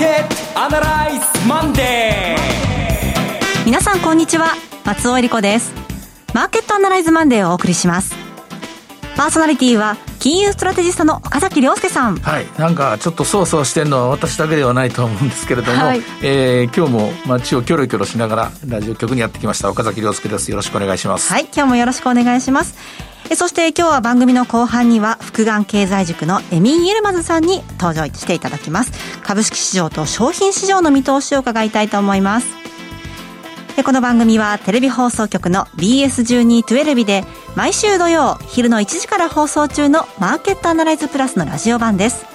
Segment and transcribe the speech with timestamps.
[0.00, 3.66] ケットアナライズマンデー。
[3.66, 4.54] 皆さんこんにちは。
[4.86, 5.74] 松尾英里子です。
[6.32, 8.14] マーケットアナライズマンデーをお送りします。
[9.14, 12.16] パーソナリティは金融ストラテジストの岡崎良介さん。
[12.16, 12.46] はい。
[12.58, 20.50] なんかちょっとそわそわしてるのは私だけではないと思うんですけれども、はい、えー、今日も街をキョロキョロしながらラジオ局にやってきました岡崎良介です。
[20.50, 21.30] よろしくお願いします。
[21.30, 21.42] はい。
[21.54, 22.74] 今日もよろしくお願いします。
[23.19, 32.60] えそして今日は番組の後半には複眼経済塾のエミン・イルマズさんに登場していただきます株式市場と商品市場の見通しを伺いたいと思います
[33.84, 37.24] この番組はテレビ放送局の BS1212 で
[37.56, 42.26] 毎週土曜昼の1時から放送中のマーケットアナライズプラスのラジオ版です。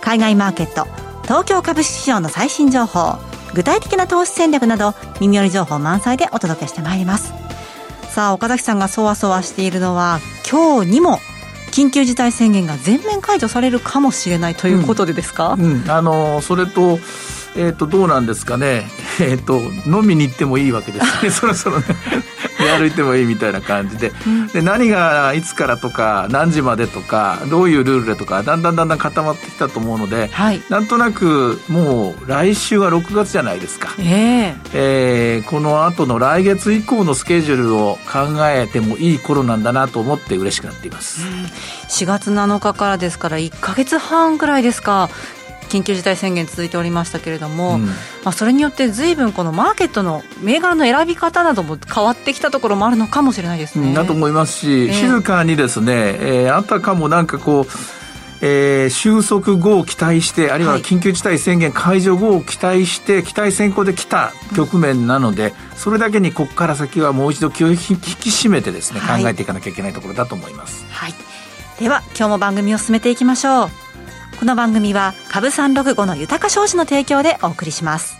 [0.00, 0.86] 海外マーケット、
[1.22, 3.18] 東京株式市場の最新情報、
[3.54, 7.39] 具体的な投資戦略など耳寄り情報満載でお届けしてまいります。
[8.10, 10.18] さあ、岡崎さんがそわそわしているのは
[10.50, 11.20] 今日にも
[11.70, 16.98] 緊急事態宣言が全面解除されるかもしれないということでですか、うん、うん、あのそれと
[17.56, 18.84] えー、とどうなんですかね、
[19.20, 21.30] えーと、飲みに行ってもいいわけですね。
[21.34, 21.86] そろそろね
[22.78, 24.12] 歩いてもいいみたいな感じで。
[24.52, 45.10] で何がいつからとか何時までとかどういうルールでとかだんだんだんだん固まってきたと思うので、はい、なんとなくもう来週は6月じゃないですか、えー、えー、この後の来月以降のスケジュールを考えてもいい頃なんだなと思って嬉しくなっています、うん、4月7日からですから1か月半ぐらいですか
[45.70, 47.92] 緊急事態宣言続いておりましたけれども、うん、ま
[48.26, 53.94] あ、それによってずいぶんこのマーケットの銘柄の選び方なども変わってきたところもあるのかもしれないですね。
[53.94, 57.66] だと思いますし、えー、静かにですね、えー、あたかもなんかこう
[58.42, 67.90] えー、収束後を期待して、あるいは緊急事態宣言解除後を期待して、期待先行で来た局面なので、それだけにここから先はもう一度気を引き
[68.30, 70.86] 締めてですね、考えていかなきゃいけないところだと思います。
[70.90, 71.14] はい。
[71.78, 73.89] では、今日も番組を進めていきましょう。
[74.40, 78.16] この番組は株365の豊か商事の提供でお送りします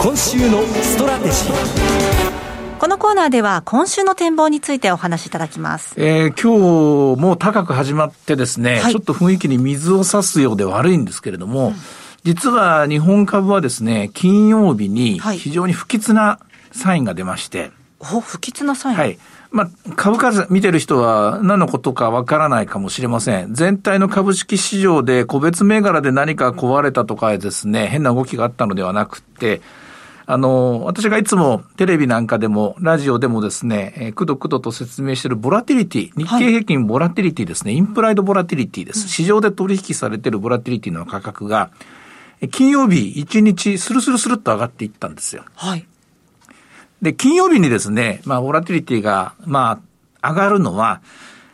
[0.00, 5.94] 今週のストラテジーこのコーナーでは今週の展望についてお話しいただきます。
[5.96, 11.74] えー、今日も高く始まってですね、はい、ちょっと雰囲気に水を差すようで悪いんですけれども、うん、
[12.22, 16.38] 実は日本株はですね、金曜日に非常に不吉な
[16.70, 17.72] サインが出まして。
[17.98, 19.18] はい、お、不吉なサインはい。
[19.50, 23.54] まあ、株価見てる人は何のことかわからないかもしれません。
[23.54, 29.60] 全体の株式市場で個別銘柄で何か壊れたとかですね、変な動きがあったのではなくて、
[30.28, 39.08] あの、私がいつもテレビなんかでも、ラジオでもですね、えー、くどくどと説明しているボラティリティ、日経平均ボラティリティですね、はい、インプライドボラティリティです。
[39.08, 41.70] 市場で取引されているボラティリティの価格が、
[42.50, 45.44] 金曜日1日スルスルスルっと上がっていったんですよ。
[45.54, 45.86] はい。
[47.02, 49.80] で、金曜日にですね、まあ、ボラティリティが、ま
[50.22, 51.02] あ、上がるのは、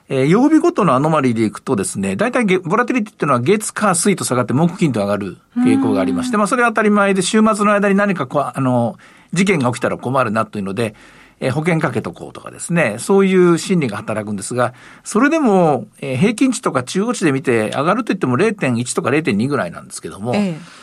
[0.09, 8.99] えー、曜日ごとのアノマリーでいくとですね、大体ボラティリティっていうのは月、火、水と下がって木、金と上がる傾向がありまして、まあそれは当たり前で週末の間に何かこう、あの、
[9.33, 10.95] 事件が起きたら困るなというので、
[11.41, 20.82] えー、保険かけとこうとかですね、そういう心理が働くんですが、それでも、えー、平均値とか中央値で見て上がるといっても0.1とか0.2ぐらいなんですけども、ええ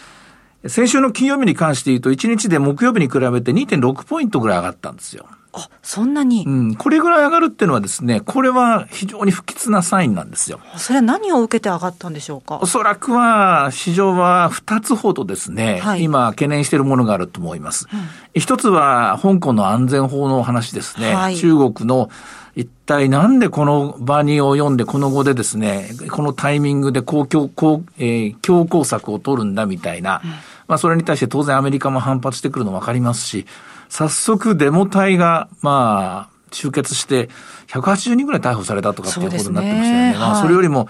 [0.68, 5.26] 先週の金曜日に関して言うと、1日で木曜日に比べて2.6ポイントぐらい上がったんですよ。
[5.52, 6.46] あ、そんなに？
[6.46, 6.76] うん。
[6.76, 10.60] これぐらい上がるっていうのはですね、これは非常に不吉なサインなんですよ。
[10.78, 12.60] それは何を受けて上がったんでしょうか？
[12.62, 17.88] おそらくは、市場は2つほどですね、はい、今懸念しているものがあると思います。
[17.92, 18.00] うん、
[18.40, 21.16] 一つは、香港の安全法の話ですね。
[21.16, 22.10] はい、中国の
[22.56, 30.32] 一体なんでこの場に及んで、この後でですね、このタイミングで公共、公、えー、強硬策を取るんだみたいな、うん
[30.70, 33.48] まあそれに対して当然アメリカも反発してくるの分かりますし、
[33.90, 37.30] 早速デモ隊が、まあ、集結して、
[37.68, 40.12] 180人ぐらい逮捕されたとかっていうことになってましたよね。
[40.14, 40.88] ねまあそれよりも、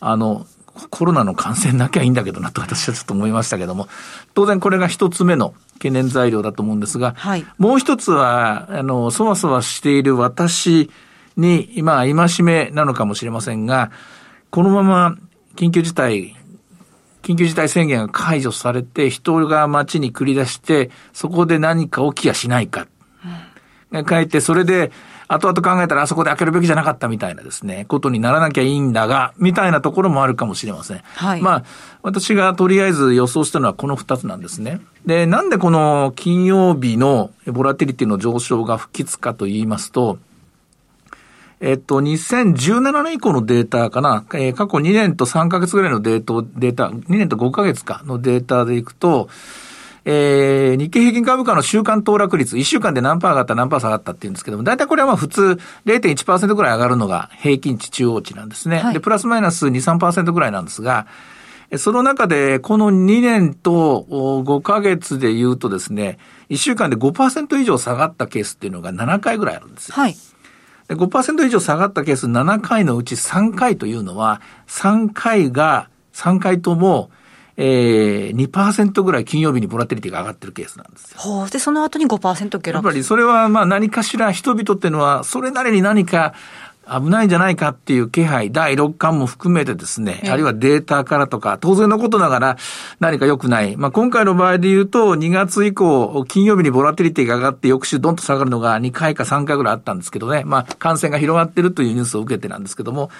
[0.00, 0.46] あの、
[0.88, 3.88] コロナの感染なきゃいいんだけどなと私はちょっと思いましたけども、
[4.34, 10.90] 当然これが一つ目の懸念材料だと思うんですが、はい、もう一つは、あの、そわそわしている私
[11.36, 13.90] に、まあ、戒めなのかもしれませんが、
[14.50, 15.16] このまま
[15.56, 16.36] 緊急事態
[17.22, 22.86] 緊急事態宣言が解除されて、人が街に繰り出して、そこで何か起きやしないか。
[23.92, 24.92] うん、かえって、それで、
[25.32, 31.02] 後々考えたらあそこで開けるべきじゃなかったみたいなですね、ことにならなきゃいいんだが、みたいなところもあるかもしれません。
[31.14, 31.40] はい。
[31.40, 31.64] まあ、
[32.02, 34.80] 私がとりあえず予想したのはこの二つなんですね。
[35.06, 40.18] で、なんでこの金曜日のボラティリティの上昇が不吉かと言いますと、
[41.60, 49.28] えっと、2017年以降のデータかな、えー、過去2年と3ヶ月ぐらいのデータ、データ、2年と5ヶ月かのデータでいくと、
[50.06, 58.78] えー、日経平均株価の週間騰落率、1週間で何パー上がった何パー下がったって言うんですけども、大体これはまあ普通0.1%ぐらい上がるのが平均値中央値なんですね。
[58.78, 61.06] はい、で、プラスマイナス2、3%ぐらいなんですが、
[61.76, 66.18] その中で、この2年と5ヶ月で言うとですね、
[66.48, 69.94] 1週間で5%以上下がったケースっていうのが7回ぐらいあるんですよ。
[69.94, 70.16] はい。
[70.94, 77.10] 5%以上下がったケース7回のうち3回というのは、3回が、3回とも、
[77.56, 81.18] えー、2%ぐらい金曜日にボラテリティが上がってるケースなんですよ。
[81.18, 81.50] ほう。
[81.50, 82.70] で、その後に5%下落。
[82.70, 86.32] やっぱりそれはまあ何かしら人々っていうのは、それなりに何か
[86.90, 92.56] 危ないんじゃないかっていう気配、第6巻も含めてですね、あるいはデータからとか、当然のことながら
[92.98, 93.76] 何か良くない。
[93.76, 103.10] まあ、今回の場合で言うと、2月以降、金曜日にボラテリティが上がって翌週ドンと下がるのが2回か3回ぐらいあったんですけどね、まあ、感染が広がってるというニュースを受けてなんですけども、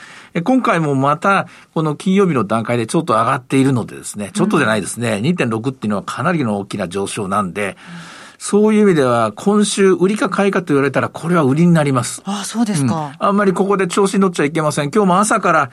[0.43, 7.77] 今回もまた、この金曜日の段階でちょっと上がっているのでですね、ちょっとじゃないですね、2.6っていうのはかなりの大きな上昇なんで、
[8.15, 12.23] うんそういう意味では、今週、売りか買いかと言われたら、これは売りになります。
[12.25, 14.91] ああ、そうですか、うん、あんまりここで調子に乗っちゃいけません。
[14.91, 15.71] 今日も朝から、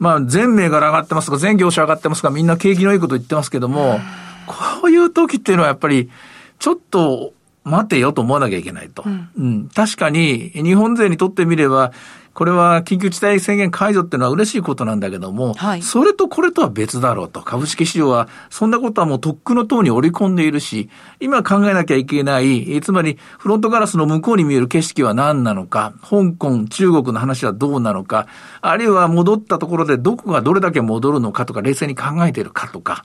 [0.00, 4.00] まあ、全銘柄上がってますが、全業種上がってますが、みんな景気のいいこと言ってますけども、
[4.48, 6.10] こういう時っていうのはやっぱり、
[6.58, 7.32] ちょっと、
[7.62, 9.04] 待てよと思わなきゃいけないと。
[9.06, 11.92] うん、うん、確かに、日本勢にとってみれば、
[12.34, 17.40] これは緊急事態宣言解除っていうのは嬉しいことなんだけども、はい、それとこれとは別だろうと。
[17.42, 20.90] 株式市場は、そんなことはもうとっくの塔に織り込んでいるし、
[21.20, 28.26] 今考えなきゃいけない、つまりフロントガラスの向こうに見える景色は何なのか、香港、中国の話はどうなのか、
[28.60, 33.04] あるいは戻ったところでどこがどれだけ戻るのかとか、冷静に考えているかとか、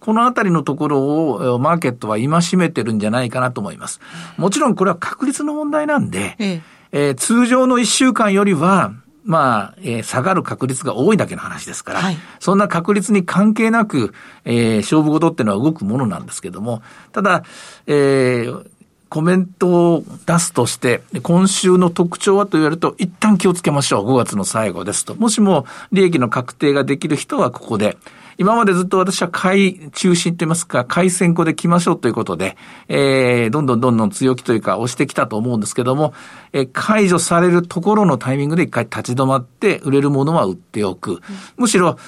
[0.00, 4.00] このあたりのところをマーケットは今しめてるんじゃないかなと思います。
[4.38, 8.92] もちろんこれは確率の問題なんで、えええー、通常の1週間よりは、
[9.24, 17.44] まあ、えー、下がる確率が多いだけの話ですから、はい、そんな確率に関係なく、えー、勝負事っていうのは動くものなんですけども、ただ、
[17.86, 18.68] えー、
[19.08, 24.06] コメントを出すとして、今週の特徴はと言われると、一旦気をつけましょう。
[24.06, 25.14] 5月の最後ですと。
[25.14, 27.98] もしも利益の確定ができる人はここで、
[28.38, 32.56] 今までずっと私は買い中心と言いますか、買い先行で来ましょうということで、
[32.88, 36.14] えー、どんどんどんどん強気というか押してきたと思うんですけども、
[36.52, 41.20] えー、解除されるところのタイミングで一回立ち止まって売れるものは売っておく。
[41.56, 41.98] むしろ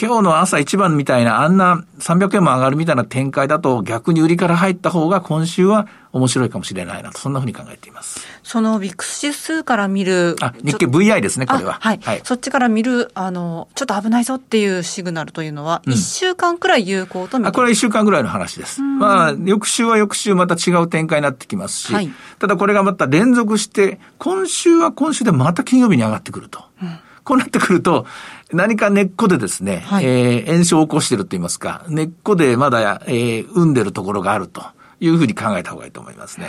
[0.00, 8.26] 今日の朝一番みたいな、あんな300円も上がるみたいな展開だと逆に売りから入った方が今週は面白いかもしれないなと、そんなふうに考えています。
[8.42, 10.34] そのビックス指数から見る。
[10.40, 11.74] あ、日経 VI ですね、これは。
[11.74, 12.00] はい。
[12.02, 18.82] はい、そっちから見る、あの、ちょっと危ないぞっていうシグナルというのは、1週間くらい有効と見て、うん、あ、これは1週間くらいの話です。
[18.82, 26.64] まあ、翌週は翌週また違う展開になってきますし、はい、ただこれがまた連続して、今週は今週でまた金曜日に上がってくると。
[26.82, 28.06] うんこうなってくると、
[28.52, 34.62] 何か根っこでですね、はい、えー、炎症を起こしてると言いますか、根っこでまだ、えー、産んでるところがあると。
[35.00, 36.46] いうふうに考えた方がいいと思いますね。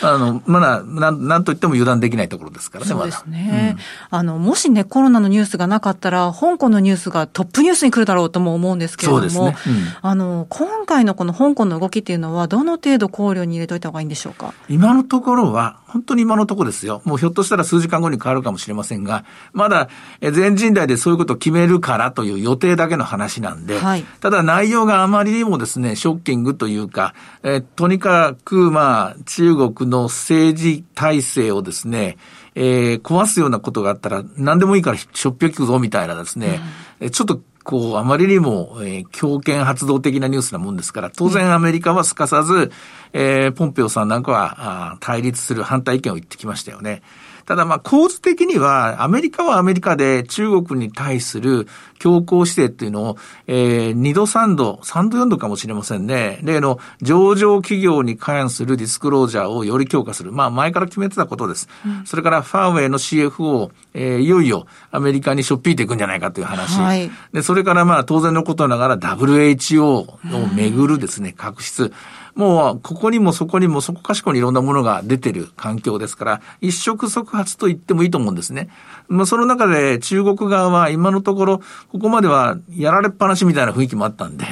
[0.00, 3.76] あの、まだ、なん、なんといっても油断できないところですからね、そうですね。
[4.12, 9.74] うん、あの、もしね、コロナのニュースがなかったら、香港のニュースがトップニュースに来るだろうとも思うんですけれども、そうですね。
[10.02, 14.54] うん、あの、今回のこの香港の動きっていうのは、どの程度考慮に入れといた方がいいんでしょうか？
[14.68, 17.02] 今のところは、本当に今のところですよ。
[17.04, 19.88] もうひょっとしたら数時間後に変わるかもしれませんが、まだ
[20.20, 32.16] 全人代でそういうことを決めるからという予定だけの話なんで、はい、ただ内容があまりにもですね、ショッキングというか、えとにかくまあ、中国の政治体制をですね、
[32.54, 36.60] えー、壊すようなことがあったら、何でもいいからしょっぴょくぞ、みたいなですね、
[37.00, 42.70] うん、ちょっとこう、あまりにも、えー、強権発動的なニュースなもんですから、当然アメリカはすかさず、
[43.12, 44.54] えー、ポンペオさんなんかは、
[44.92, 47.02] あ対立する反対意見を言ってきましたよね。
[47.50, 51.66] ただまあ構図的には、アメリカはアメリカで中国に対する
[51.98, 53.16] 強硬姿勢っていうのを、
[53.48, 56.38] えー、2度3度、3度4度かもしれませんね。
[56.44, 60.30] 例の上場企業に関するディスクロージャーをより強化する。
[60.30, 61.68] まあ前から決めてたことです。
[61.84, 66.78] うん、それからファーウェイの CFO、えー、いよいよアメリカにしょっぴいていくんじゃないかという話。
[66.78, 70.18] はい、で、それからまあ当然のことながら WHO を
[70.54, 71.92] めぐるですね、確執。
[72.34, 78.68] もう、ここにもそこにもそこかしこにいろんなものが出てる環境ですから、一触即発と言ってもいいと思うんですね。
[79.08, 84.46] まあ、その中で中国側は今のところ、ここまではやられっぱなしみたいな雰囲気もあったんで、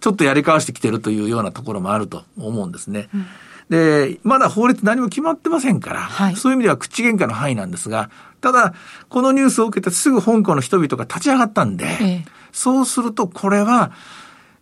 [0.00, 3.08] ちょっとやり交わしてきてるというようなところもあると思うんですね。
[3.14, 3.26] うん
[3.70, 8.74] で、まだ法律何も決まってませんから、はい、そういう意味では口喧嘩の範囲なんですが、ただ、
[9.08, 13.92] このニュースを受けてすぐ香港の人々が立ち上がったんで、ええ、そうするとこれは、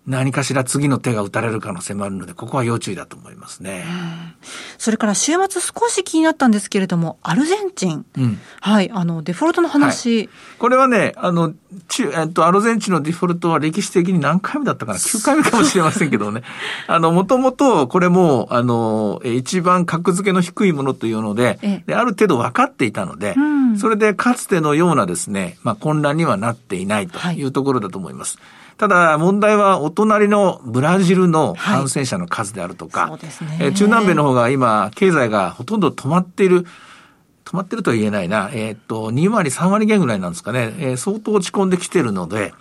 [0.08, 3.84] 何かしら次の手が打たれる可能性もあるので、ここは要注意だと思いますね。
[4.78, 8.06] それから週末少し気になったんですけれども、アルゼンチン。
[8.16, 10.20] うん、はい、あの、デフォルトの話。
[10.20, 11.52] はい、これはね、あの、
[11.88, 16.42] 中、えっと、アルゼンチンのデフォルトは歴史的に何回目だったかな ?9 回目かもしれませんけどね。
[16.86, 28.38] あの、もともとこれも、あの、一番格付けの低いものというので、である程度分かっていたので、うん、それでかつてのようなですね、まあ混乱にはなっていないというところだと思います。
[28.38, 33.20] はいただ問題はお隣のブラジルの感染者の数であるとか、はい
[33.60, 36.64] え中南米の方が今経済がほとんど止まっている
[37.44, 38.50] 止まってるとは言えないな。
[38.52, 40.74] えー、っと、2割、3割減ぐらいなんですかね。
[40.78, 42.52] えー、相当落ち込んできてるので、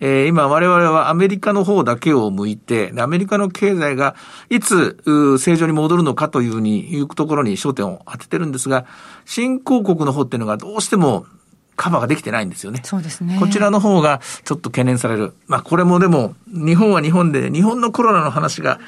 [0.00, 4.16] えー、今我々はアメリカの方だけを向いて、アメリカの経済が
[4.50, 4.98] いつ
[5.38, 8.84] 正常に戻るのかというふうにいうところに焦点を当ててるんですが、
[9.24, 11.24] 新興国の方っていうのがどうしても
[11.76, 12.80] カバーができてないんですよね。
[12.84, 13.36] そうですね。
[13.38, 15.34] こちらの方がちょっと懸念される。
[15.46, 18.80] まあこれもでも、日本は日本で、日本のコロナの話が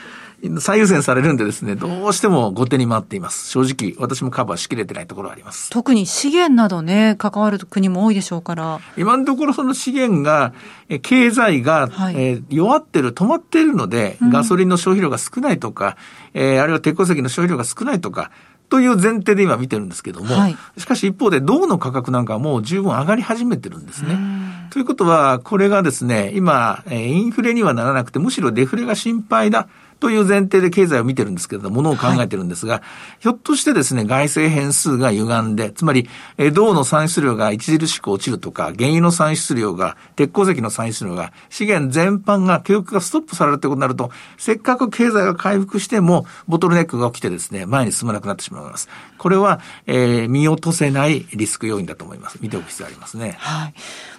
[0.60, 3.48] 最優先されるんでですね、どうしても後手に回っています。
[3.48, 5.70] 正直、私もカバーしきれてないところはあります。
[5.70, 8.80] 特に資源などね、関わる国も多いでしょうから。
[8.98, 10.52] 今のところその資源が、
[10.88, 15.96] え経済が、はい、えー、弱ってる、止まっているので、ガソリンの消費量が少ないとか、
[16.34, 18.30] うん、えー、あるいは鉄鉱石の消費量が少ないとか、
[18.68, 24.16] という前提で今見てるんですけども、はい、しかし一方で銅の価格なんかはもう十分上がり始めてるんですね。
[24.70, 29.68] ということは、これがですね、今、インフレにはならなくて、むしろデフレが心配だ。
[29.98, 32.82] という前提で経済を見てるんですけれども、ものを考えてるんですが、はい、
[33.20, 48.88] ひょっとしてですね、外生変数が歪んで、つまり、え銅の産出量が著しく落ちるとか、原油の産出量が、鉄鉱石の産出量が、資源全般が、供給がストップされるということになると、せっかく経済が回復しても、ボトルネックが起きてですね、前に進まなくなってしまいます。
[49.18, 52.38] これは、えー、見落とせないリスク要因だと思います。
[52.40, 53.36] 見ておく必要ありますね。
[53.38, 53.74] はい。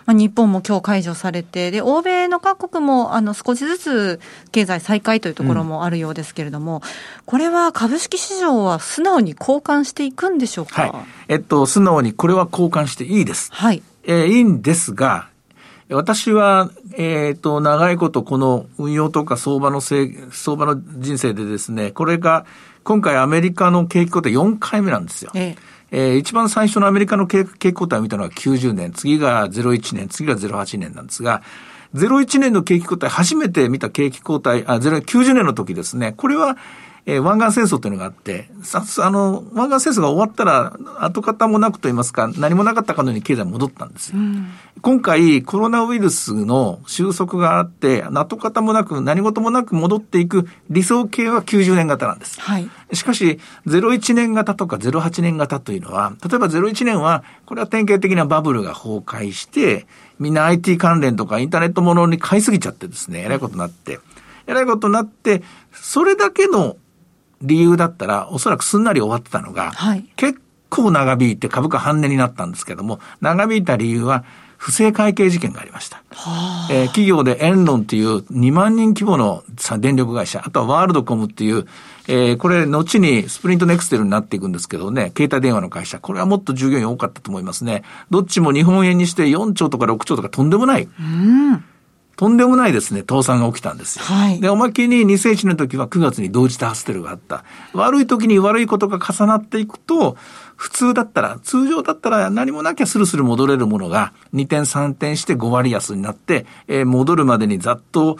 [0.05, 4.19] まあ、日本も今日解除されて、で、欧米の各国も、あの、少しずつ
[4.51, 6.81] 経済再開というところもあるようですけれども、うん、
[7.25, 10.81] これは株式市場は素直に交換していくんでしょうか？
[10.81, 10.93] はい。
[11.27, 13.51] えっと、素直にこれは交換していいです。
[13.53, 13.83] はい。
[14.03, 15.29] えー、いいんですが、
[15.89, 22.45] 私は、えっ、ー、と、長いことこの運用とか相場のせい、相場の人生でですね、これが、
[22.83, 25.31] 今回アメリカの景気後って4回目なんですよ。
[25.33, 25.55] え
[25.91, 31.41] ええー、一番最初のアメリカの景気後退を見たのは90年、次が01年、次が08年なんですが、
[31.95, 36.57] 01年の景気後退、初めて見た景気後退、あ、90年の時ですね、これは、
[37.09, 44.17] えー、湾岸戦争というのがあって、さ、あの、湾岸戦争が終わったら、跡形もなくと言いますか、何もなかったかのように経済戻ったんですよ。
[44.17, 44.49] うん、
[44.81, 52.41] 今回、コロナウイルスの収束があって、跡形もなく、何事もなく戻っていく理想形は90年型なんです。
[52.41, 52.69] はい。
[52.91, 59.87] しかし、01年型とか08年型というのは、例えば01年は、これは典型的なバブルが崩壊して、
[60.19, 64.01] みんな IT 関連とかインターネットものに買いすぎちゃってですね、えらいことになって、
[64.45, 66.75] えらいことになって、それだけの
[67.41, 74.23] 理由だったら、おそらくすんなり終わってたのが、はい、結構長引いて株価半値になったんですけども、長引いた理由は、
[74.57, 76.01] 不正会計事件がありました。
[76.71, 79.43] えー、企業でエンロンっていう2万人規模の
[79.79, 81.67] 電力会社、あとはワールドコムっていう、
[82.07, 87.83] えー、これ、後にスプリントネクステルになっていくんですけどね、携帯電話の会社、これはもっと従業員多かったと思いますね。
[88.09, 90.89] どっちも日本円にして4兆とか6兆とかとんでもない。
[90.99, 91.63] うん
[92.17, 94.05] とんでもないですね、倒産が起きたんですよ。
[94.05, 97.43] はい、で、おまけに2001年の時は9月に同時多発テロがあった。
[97.73, 100.17] 悪い時に悪いことが重なっていくと、
[100.55, 108.17] 普通だったら、通常だったら何もなきゃスルスル戻れるものが2点3点して5割安になって、えー、戻るまでにざっと、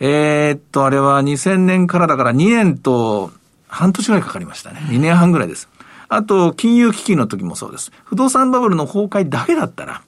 [0.00, 3.30] えー、っと、あれは2000年からだから2年と
[3.68, 4.80] 半年ぐらいかかりましたね。
[4.88, 5.68] 2年半ぐらいです。
[6.08, 7.92] あと、金融危機の時もそうです。
[8.04, 10.00] 不動産バブルの崩壊だけだったら、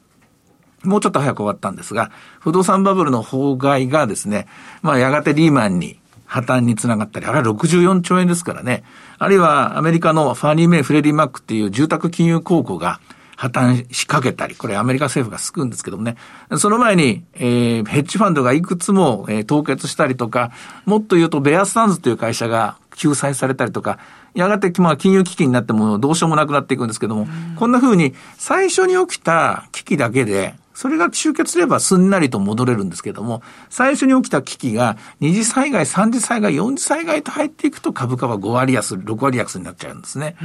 [0.87, 4.47] もうちょっと早く終わったんですが、不動産バブルの崩壊がですね、
[4.83, 8.85] まあやがてリーマンに破綻につながったり、あれは64兆円ですからね。
[9.19, 13.01] あるいはアメリカのファニー・メイ・フレディ・マックっていう住宅金融公庫が
[13.37, 16.17] 破綻しかけたり、これアメリカ政府が救うんですけどもね。
[16.57, 20.51] その前に、えー、ヘッジファンドがいくつも、えー、凍結したりとか、
[20.85, 23.99] もっと言うとベアスターンズという会社が救済されたりとか、
[24.35, 40.37] やがて、まあ、金融危機になってもどうしようもなくなっていくんですけども、こんな風に最初に起きた危機だけで、それが集結すればすんなりと戻れるんですけども、最初に起きた危機が二次災害、三次災害、四次災害と入っていくと株価は5割安、6割安になっちゃうんですね。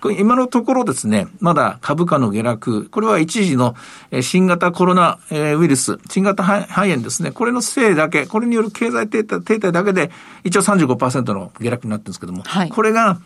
[0.00, 3.76] これ今のところですね、まだ株価の下落、これは一時の
[4.22, 10.10] 新型コロナウイルス、新型肺炎ですね、これのせいだけ、これによる経済停滞停滞だけで
[10.44, 13.18] 一応35%の下落になってるんですけども、はい、これが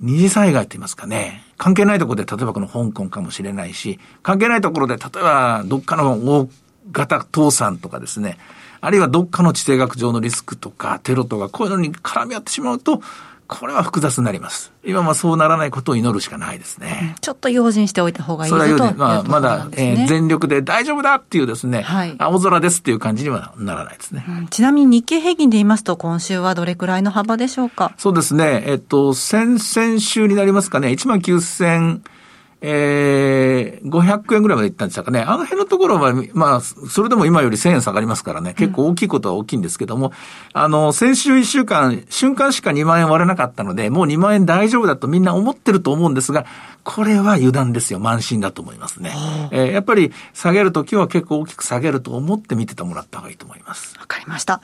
[0.00, 6.48] 二次災害って言いますかね、関係ないところで、例えばこの香港かもしれないし、関係ないところで、例えばどっかの大
[6.92, 8.38] 型倒産とかですね、
[8.80, 13.00] あるいはどっかの地政学上のリスクとか、テロとか、こういうのに絡み合ってしまうと、
[13.48, 14.72] これは複雑になります。
[14.84, 17.14] 今はそうならないことを祈るしかないですね。
[17.20, 24.24] ちょっと用心しておいた方がいいとそれは用心、まあ、まだ、えー、全力で大丈夫だっていうですね、はい、青空ですっていう感じにはならないですね。
[24.28, 27.92] うん、ちなみに日経平均で言いますと、今週はどれくらいの幅でしょうか？
[27.98, 28.64] そうですね。
[28.66, 32.00] えっと、先々週になりますかね、1万9000、
[32.68, 35.20] えー、500円ぐらいまでいったんでしたかね。
[35.20, 38.54] あの辺のところは、まあ、それでも今より1000円下がりますからね。
[38.54, 40.12] 結構大きいことは大きいんですけども、うん、
[40.52, 46.44] あの、先週1週間、瞬間しか2万円割れなかったので、もう2万円大丈夫だとみんな思ってると思うんですが、
[46.82, 48.00] これは油断ですよ。
[48.00, 49.12] 慢心だと思いますね。
[49.52, 53.96] えー、やっぱり下げるときは結構大きく下げると思って見ててもらった方がいいと思います。
[54.00, 54.60] わかりました。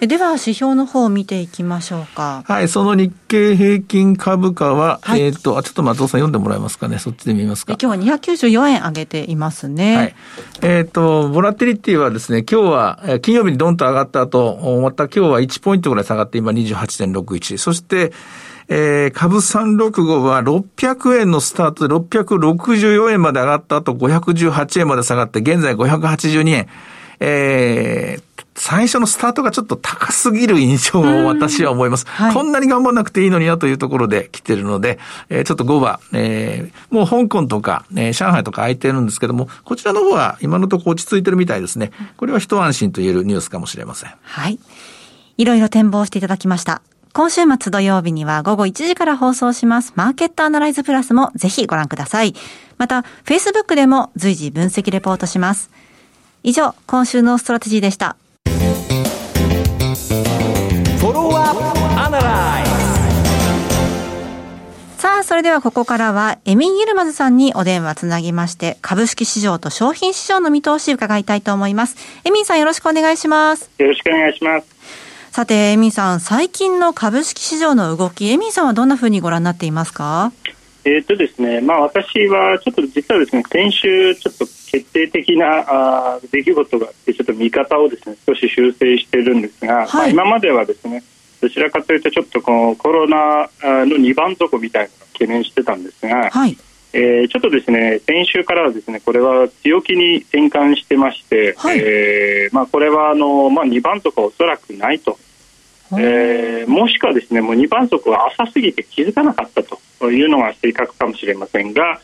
[0.00, 2.44] では、指標の方を見ていきましょうか。
[2.46, 6.98] はい、その日経平均株価は、はい、えっ、ー、と、あ、ちょっと松尾さん読んでもらえますかね？
[6.98, 7.78] そっちで見ますか。
[7.80, 9.96] 今日は294円上げていますね。
[9.96, 10.14] はい。
[10.60, 17.56] えっ、ー、と、ボラティリティはですね、今日は、金曜日にドンと上がった後、また今日は1ポイントぐらい下がって、今28.61。
[17.56, 18.12] そして、
[18.68, 26.66] えー、株365は600円のスタートで664円まで上がった後518円まで下がって、現在582円。
[27.18, 28.22] えー、
[28.56, 32.06] 最初のスタートがちょっと高すぎる印象を私は思います。
[32.06, 34.98] はい、こんなに頑張らなくていいのになというところで来てるので、
[35.28, 41.92] えー、ちょっと5番、えー、もう香港とか、えー、上海とか空いてるんですけども、こちらの方は今のところ落ち着いてるみたいですね。
[42.16, 44.10] これは一安心と言えるニュースかもしれません。
[44.22, 44.58] はい。
[45.36, 46.80] いろいろ展望していただきました。
[47.12, 52.34] 今週末土曜日には午後1時から放送しますマーケットアナライズプラスもぜひご覧ください。
[52.76, 55.70] また、Facebook でも随時分析レポートします。
[56.42, 58.16] 以上、今週のストラテジーでした。
[65.26, 71.96] それではここからは、エミン・ユルマズさんにお電話つなぎまして、株式市場と商品市場の見通し伺いたいと思います。
[72.24, 73.68] エミンさんよろしくお願いします。
[73.76, 74.68] よろしくお願いします。
[75.32, 80.30] さて、エミンさん、最近の株式市場の動き、エミンさんはどんなふうにご覧になっていますか？
[80.84, 91.02] えっ、とですね、まあ私はちょっと実はですね、先週ちょっと決定的なあ出来事があって、ちょっと見方をですね、少し修正しているんですが、はい、まあ、今まではですね、
[91.40, 96.56] どちらかというとちょっとこのコロナの2番底みたいなのを懸念してたんですが、はい、
[96.92, 105.18] えー、ちょっとですね先週からはですねこれは強気に転換してまして、はい、えー、まあ、これはあの、まあ、2番底はおそらくないと、
[105.92, 112.00] えー、もしくはですねもう2番底が浅すぎて気づかなかったというのが正確かもしれませんが、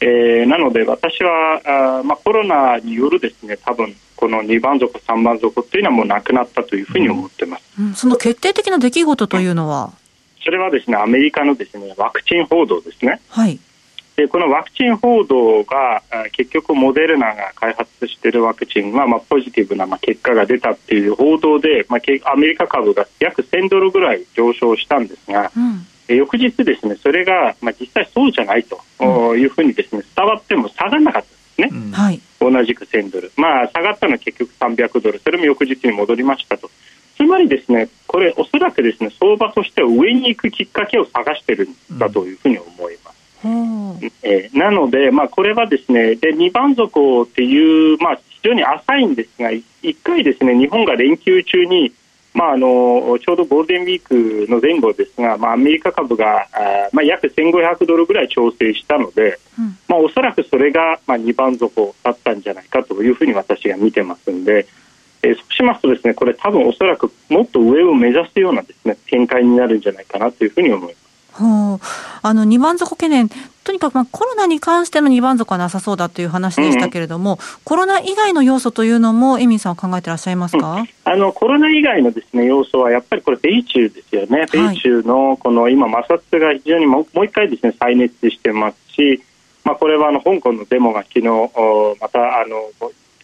[0.00, 9.92] えー、なので私はあ、まあ、コロナによるですね多分この2番底3番底っていうのはもうなくなったというふうに思ってます、うん、その決定的な出来事というのは、
[10.46, 13.20] それはですねアメリカのですねワクチン報道ですね。
[13.28, 13.58] はい。
[14.16, 31.36] でこのワクチン報道が結局モデルナが開発しているワクチンは、まあ、ポジティブな、まあ、結果が出たっていう報道で、まあ、アメリカ株が約1000ドルぐらい上昇したんですが、うん翌日ですねそれが、まあ、実際そうじゃないというふうにですね伝わっても下がらなかったんで
[31.70, 35.18] すね、はい、同じく1000ドル、まあ、下がったのは結局300ドル。
[35.18, 36.70] それも翌日に戻りましたと。
[37.16, 43.16] つまりですねこれおそらくですね相場としては上に行くきっかけを探してるんだというふうに思います。
[43.44, 51.92] うん、えー、なので、まあ、これはですねで2番底っていう、まあ、非常に浅いんですが1回ですね日本が連休中に
[52.36, 64.66] まあ、あのちょうどゴールデンウィークの前後ですが、まあ、アメリカ株があ、まあ、約1500ドルぐらい調整したので、うん、まあ、おそらくそれが、まあ、2番底だったんじゃないかというふうに私が見てますんで、
[65.22, 71.05] えー、そうしますとですねこれ多分おそらくもっと上を目指すようなですね展開になるんじゃないかなというふうに思います。
[71.38, 71.78] は
[72.22, 73.28] あ、あの2番底懸念、
[73.64, 89.22] とにかくまあコロナに関しての2番底はなさそうだという話でしたけれども、うん、コロナ以外の要素というのも、エミンさんは考えてらっしゃいますか、うん、あのコロナ以外のです、ね、要素は、やっぱりこれ、米中ですよね、米中のこの今、摩擦が非常にももう一回です、ね、再熱してますし、
[89.66, 91.26] まあ、これはあの香港のデモが昨日
[92.00, 92.70] またあの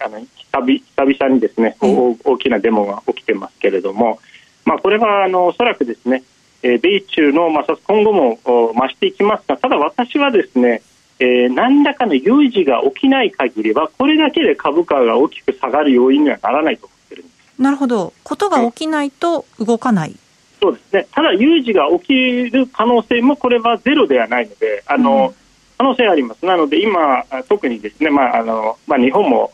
[0.04, 4.18] あの久々にですね、うん、大きなデモが起きてますけれども、
[4.64, 6.24] まあ、これはあのおそらくですね
[6.62, 10.82] え米中の摩擦今後も増していきますがただ私はですね、
[11.18, 17.62] えー、何らかの有事が起きない限りはこれだけで株価が大きく下がる要因にはならないと思ってるんです。
[17.62, 18.12] なるほど。
[18.22, 20.16] ことが起きないと動かない、
[20.60, 21.06] そうですね。
[21.12, 25.42] ただ有事が起きる可能性もこれはゼロではないのであの、うん。
[25.78, 26.46] 可能性あります。
[26.46, 29.50] なので今特にですね、まああのまあ日本も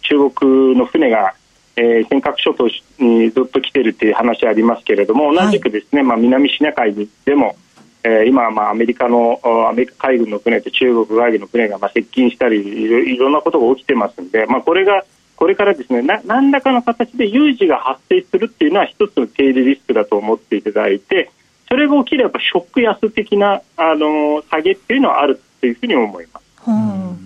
[0.00, 1.34] 中国の船が
[1.76, 7.56] えー、尖閣諸島にずっと来てるっていう話ありますけれども同じくですね、はい、まあ、南シナ海でも、
[8.04, 15.04] えー、今、まあ、アメリカのアメリカ海軍の船と中国海軍の船がまあ接近したりいろいろんなことが起きてますんで、まあ、これが
[15.36, 21.30] これからですねな何らかの形で有事が発生するっていうのは一つの経理リスクだと思っていただいて
[21.68, 26.44] それが起きればショック安的なあの下げっていうのはあるというふうに思います。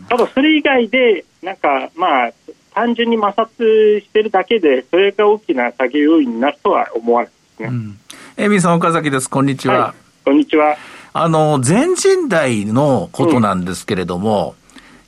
[0.08, 2.32] ただそれ以外でなんかまあ
[2.78, 7.68] 単純に摩擦してるだけで、それが大きな下げ要因になるとは思わないですね。
[7.70, 7.98] うん、
[8.36, 9.28] エミさん、岡崎です。
[9.28, 9.78] こんにちは。
[9.78, 10.76] はい、こんにちは。
[11.12, 14.54] あの、全人代のことなんですけれども、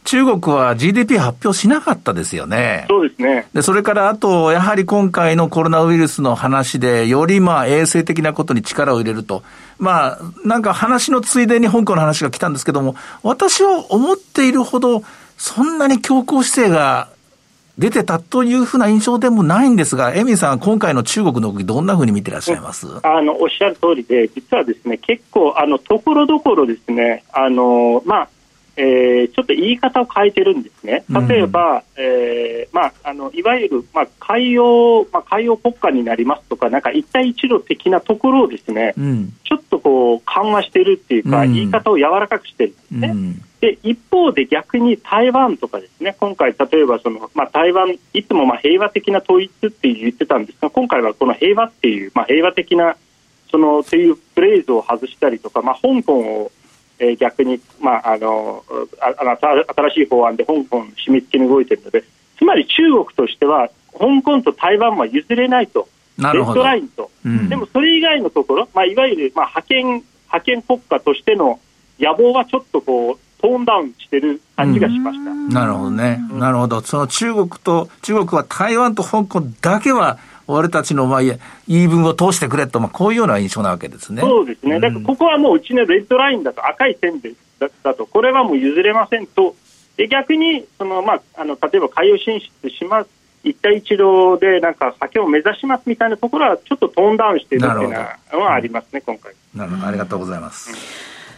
[0.03, 2.87] 中国は GDP 発表しなかったですよね。
[2.89, 3.47] そうですね。
[3.55, 9.45] で、それからあと、やはり今回のコロナウイルスの話で、よりまあ衛生的なことに力を入れると。
[9.79, 15.05] まあ、なんか話のついでに香港の話が来たんですけども、私は思っているほど、
[15.39, 17.11] そんなに強硬姿勢が
[17.81, 22.87] 出てたというふうな印象でもないんですが、エミさん、今回の中国の動き、どんなふうに見てらっしゃいます？
[23.03, 28.29] あのおっしゃる通りで、実はですね結構、あのところどころですね、あのまあ
[28.77, 31.05] えー、ちょっと言い方を変えてるんですね。
[31.29, 43.15] 例えば、うん、えー、まあ、あのいわゆる、まあ、海洋、まあ、海洋国家になりますとか、なんか一帯一路的なところをですね、うん、ちょっとこう緩和してるっていうか、うん、言い方を柔らかくしてるんですね。
[43.61, 52.97] で一方で逆に台湾とかですね今回、例えばその、まあ、台湾いつもまあ平和的な統一って言ってたんですが今回はこの平和っていう、まあ、平和的な
[53.51, 56.53] そのというフレーズを外したりとか、まあ、香港を、
[57.01, 58.63] えー、逆に、まあ、あの
[59.01, 59.37] あ
[59.75, 62.05] 新しい法案で香港締め付けに動いているので
[62.39, 71.59] つまり中国としては香港と台湾は譲れないとレッドラインと、うん、でもそれ以外のところ、まあ、いわゆる、まあ、覇権覇権国家としての
[71.99, 75.33] 野望はちょっとこうトーンダウンしてる感じがしました。
[75.33, 76.21] なるほどね。
[76.33, 76.83] なるほど。
[76.83, 80.19] その中国と、中国は台湾と香港だけは、
[80.51, 84.23] 俺たちのまあ言い分を通してくれと、まあ、こういうような印象なわけですね。
[84.23, 84.81] そうですね。
[84.81, 89.55] だからここはもううちのレッドラインだと、赤い線でだだと、これはもう譲れませんと、
[89.97, 93.11] で逆にその、まあ、あの例えば海洋進出します、
[93.45, 99.33] 一帯一路でなんか酒を目指しますみたいなところは、ちょっとトーンダウンしているっていうのはありますね、今回。
[99.55, 100.71] なるほど、ありがとうございます。
[100.71, 100.77] うん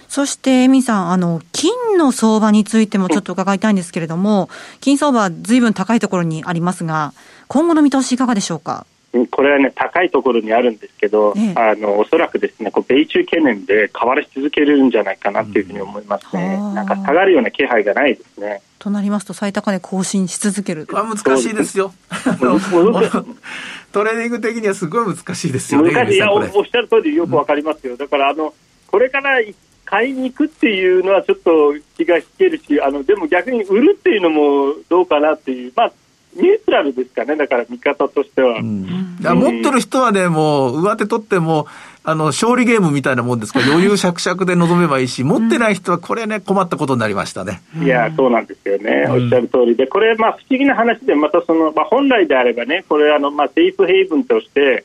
[0.08, 4.50] そして、エミさん、あの、金の相場についてもちょっと伺いたいんですけれども、
[4.82, 7.14] 金相場、ずいぶん高いところにありますが、
[7.48, 8.84] 今後の見通しいかがでしょうか？
[9.30, 18.62] これはね、高いところにあるんですけど、ええ、あのおそらくですね、こう米中懸念で変わり続けるんじゃないかなというふうに思いますね、うん、なんか下がるような気配がないですね。
[18.78, 20.86] となりますと、最高値更新し続ける。
[20.90, 21.92] 難しいですよ。
[23.92, 25.82] トレーニング的にはすごい難しいですよ。
[25.82, 25.92] ね。
[25.92, 27.96] 難しい、いやおっしゃる通りよくわかりますよ。
[27.96, 28.54] だからあの
[28.86, 29.40] これから
[29.84, 35.92] 買いに行くっていうのはちょっと気が引けるしあのでも逆に売るっていうのもどうかなっていう、まあ、
[36.34, 38.58] ニュートラルですかね、だから見方としては。
[38.58, 38.86] うん、
[39.20, 41.66] 持ってる人はね、もう上手取っても、
[42.04, 43.60] あの、勝利ゲームみたいなもんですか。
[43.60, 47.62] ら、 余裕しゃくしゃくで臨めばいいし、持ってない人はこれね、困ったことになりましたね。
[47.82, 49.06] いや、そうなんですよね。
[49.08, 54.84] おっしゃる通りで、これ、まあ、不思議な話で、またその、まあ、本来であればね、これ、あの、まあ、セーフヘイブンとして、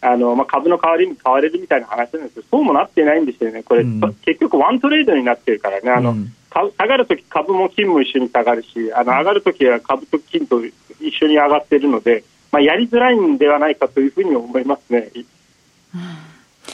[0.00, 6.32] あのまあ、株の代わりに買われるみたいな話なんですけどそうもなってないんですよね、これ、うん、結局ワントレードになってるからね、あの、うん、
[6.76, 15.10] 下がるとき株も金も一緒に下がるし、あの上がるときは株と金と一緒に上がっているので、まあ、やりづらいんではないかというふうに思いますね。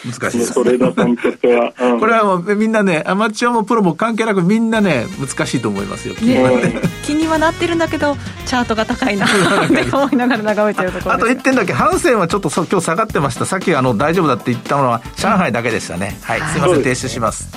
[0.04, 0.54] 難しいです。
[0.54, 13.46] トレーダーさんにとっては、 うん、これはもうみんなねアマチュアもプロも関係なくみんなね難しいと思いますよ、ね、気にはなってるんだけどチャートが高いなって思いながら眺めてるところあと1点だけハンセンはちょっと今日下がってました。
[13.46, 17.48] さっきあの大丈夫だって言ったのは上海だけでしたね、はい、はい、すいません停止します。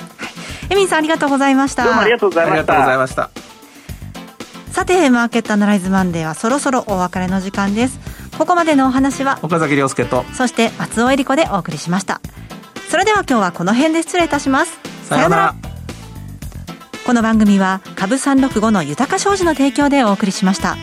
[0.68, 1.84] エミンさんありがとうございました。
[1.84, 3.30] どうもありがとうございました。
[4.76, 7.98] さてマーケットアナライズマンデーはそろそろお別れの時間です
[8.38, 12.20] ここまでのお話は岡崎亮介とそして松尾恵理子でお送りしました。
[12.90, 14.78] それでは今日はこの辺で失礼いたします。
[15.04, 15.54] さようなら。
[17.06, 20.76] この番組は株三六五の豊か商事の提供でお送りしました。